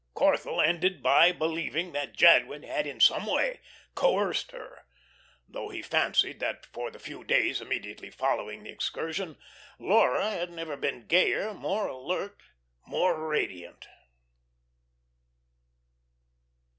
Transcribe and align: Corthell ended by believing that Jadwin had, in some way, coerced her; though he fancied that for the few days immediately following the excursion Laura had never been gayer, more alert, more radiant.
Corthell 0.15 0.59
ended 0.65 1.03
by 1.03 1.31
believing 1.31 1.91
that 1.91 2.17
Jadwin 2.17 2.63
had, 2.63 2.87
in 2.87 2.99
some 2.99 3.27
way, 3.27 3.59
coerced 3.93 4.49
her; 4.49 4.83
though 5.47 5.69
he 5.69 5.83
fancied 5.83 6.39
that 6.39 6.65
for 6.65 6.89
the 6.89 6.97
few 6.97 7.23
days 7.23 7.61
immediately 7.61 8.09
following 8.09 8.63
the 8.63 8.71
excursion 8.71 9.37
Laura 9.77 10.31
had 10.31 10.49
never 10.49 10.75
been 10.75 11.05
gayer, 11.05 11.53
more 11.53 11.85
alert, 11.85 12.35
more 12.87 13.27
radiant. 13.27 13.87